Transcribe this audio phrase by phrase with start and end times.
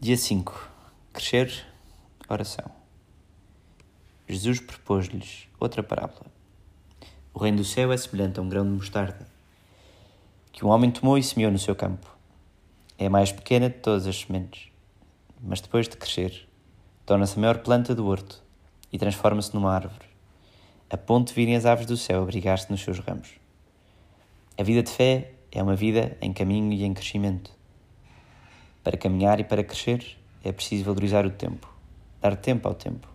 [0.00, 0.70] Dia 5.
[1.12, 1.66] Crescer,
[2.28, 2.66] oração.
[4.28, 6.26] Jesus propôs-lhes outra parábola.
[7.34, 9.26] O reino do céu é semelhante a um grão de mostarda,
[10.52, 12.16] que um homem tomou e semeou no seu campo.
[12.96, 14.70] É a mais pequena de todas as sementes,
[15.42, 16.48] mas depois de crescer,
[17.04, 18.40] torna-se a maior planta do horto
[18.92, 20.06] e transforma-se numa árvore,
[20.88, 23.30] a ponto de virem as aves do céu abrigar-se nos seus ramos.
[24.56, 27.57] A vida de fé é uma vida em caminho e em crescimento.
[28.82, 31.72] Para caminhar e para crescer é preciso valorizar o tempo,
[32.20, 33.08] dar tempo ao tempo.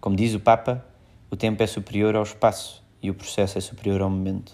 [0.00, 0.84] Como diz o Papa,
[1.30, 4.52] o tempo é superior ao espaço e o processo é superior ao momento.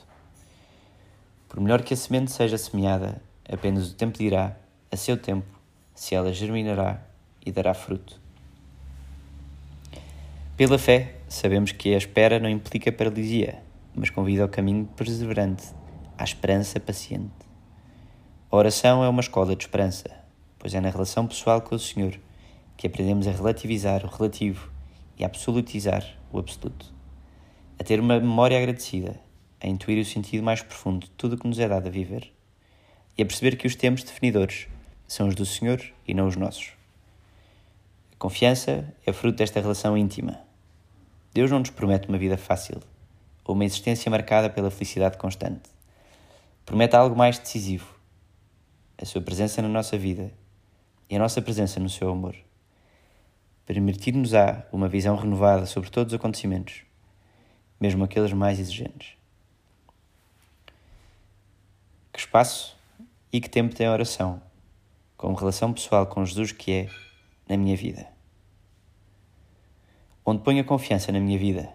[1.49, 4.57] Por melhor que a semente seja semeada, apenas o tempo dirá,
[4.91, 5.47] a seu tempo,
[5.95, 7.03] se ela germinará
[7.45, 8.21] e dará fruto.
[10.57, 13.63] Pela fé, sabemos que a espera não implica paralisia,
[13.95, 15.65] mas convida ao caminho perseverante,
[16.17, 17.52] à esperança paciente.
[18.53, 20.11] A oração é uma escola de esperança,
[20.59, 22.21] pois é na relação pessoal com o Senhor
[22.77, 24.71] que aprendemos a relativizar o relativo
[25.17, 26.93] e a absolutizar o absoluto.
[27.79, 29.19] A ter uma memória agradecida,
[29.59, 32.31] a intuir o sentido mais profundo de tudo o que nos é dado a viver
[33.17, 34.69] e a perceber que os tempos definidores
[35.09, 36.73] são os do Senhor e não os nossos.
[38.13, 40.39] A confiança é fruto desta relação íntima.
[41.33, 42.83] Deus não nos promete uma vida fácil
[43.47, 45.71] ou uma existência marcada pela felicidade constante.
[46.67, 48.02] Promete algo mais decisivo
[49.03, 50.33] a sua presença na nossa vida
[51.11, 52.37] e a nossa presença no seu amor.
[53.67, 56.83] Permitir-nos-á uma visão renovada sobre todos os acontecimentos,
[57.81, 59.17] mesmo aqueles mais exigentes.
[62.13, 62.79] Que espaço
[63.33, 64.41] e que tempo tem a oração,
[65.17, 66.89] como relação pessoal com Jesus que é
[67.49, 68.07] na minha vida?
[70.25, 71.75] Onde ponho a confiança na minha vida?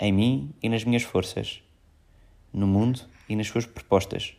[0.00, 1.62] Em mim e nas minhas forças,
[2.50, 4.34] no mundo e nas suas propostas,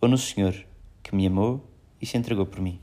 [0.00, 0.71] ou no Senhor?
[1.02, 1.68] Que me amou
[2.00, 2.80] e se entregou por mim.